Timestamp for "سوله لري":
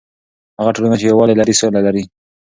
1.61-2.03